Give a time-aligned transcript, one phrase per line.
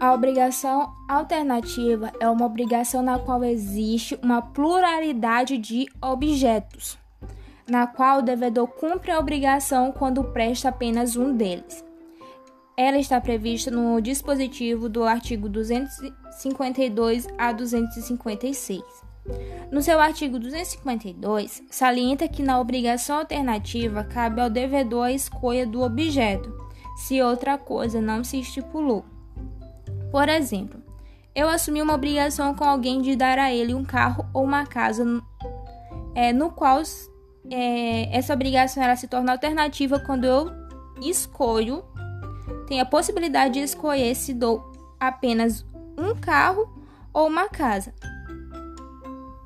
[0.00, 6.96] A obrigação alternativa é uma obrigação na qual existe uma pluralidade de objetos,
[7.68, 11.84] na qual o devedor cumpre a obrigação quando presta apenas um deles.
[12.78, 18.82] Ela está prevista no dispositivo do artigo 252 a 256.
[19.70, 25.82] No seu artigo 252, salienta que na obrigação alternativa cabe ao devedor a escolha do
[25.82, 26.50] objeto,
[26.96, 29.04] se outra coisa não se estipulou.
[30.10, 30.82] Por exemplo,
[31.34, 35.04] eu assumi uma obrigação com alguém de dar a ele um carro ou uma casa,
[36.14, 36.82] é, no qual
[37.50, 40.50] é, essa obrigação ela se torna alternativa quando eu
[41.00, 41.84] escolho,
[42.66, 45.64] tenho a possibilidade de escolher se dou apenas
[45.96, 46.68] um carro
[47.12, 47.94] ou uma casa.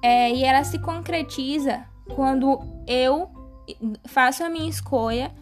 [0.02, 1.84] É, e ela se concretiza
[2.14, 3.30] quando eu
[4.06, 5.32] faço a minha escolha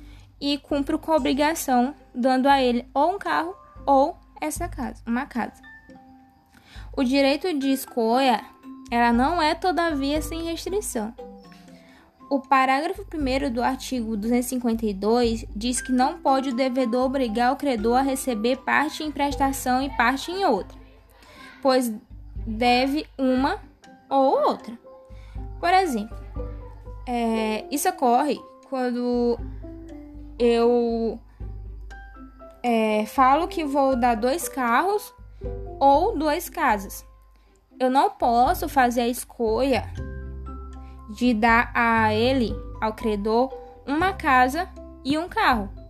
[0.41, 5.25] e cumpro com a obrigação, dando a ele ou um carro ou essa casa, uma
[5.25, 5.63] casa.
[6.95, 8.45] O direito de escolha,
[8.91, 11.15] ela não é todavia sem restrição.
[12.29, 17.99] O parágrafo 1 do artigo 252 diz que não pode o devedor obrigar o credor
[17.99, 20.77] a receber parte em prestação e parte em outra,
[21.61, 21.93] pois
[22.47, 23.61] deve uma
[24.09, 24.77] ou outra.
[25.61, 26.17] Por exemplo,
[27.07, 29.39] é, isso ocorre quando
[30.39, 31.21] eu
[32.63, 35.13] é, falo que vou dar dois carros
[35.81, 37.05] ou duas casas.
[37.79, 39.85] Eu não posso fazer a escolha
[41.11, 43.53] de dar a ele, ao credor,
[43.87, 44.69] uma casa
[45.05, 45.82] e um carro.